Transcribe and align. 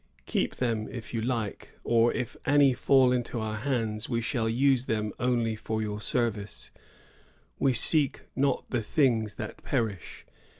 Keep 0.25 0.55
them, 0.55 0.87
if 0.91 1.13
you 1.13 1.21
like; 1.21 1.77
or, 1.83 2.11
if 2.11 2.35
any 2.43 2.73
fall 2.73 3.11
into 3.11 3.39
our 3.39 3.57
hands, 3.57 4.09
we 4.09 4.19
shall 4.19 4.49
use 4.49 4.85
them 4.85 5.13
only 5.19 5.55
for 5.55 5.79
your 5.79 6.01
service. 6.01 6.71
We 7.59 7.73
seek 7.73 8.21
not 8.35 8.67
the 8.71 8.81
things 8.81 9.35
that 9.35 9.63
perish. 9.63 10.25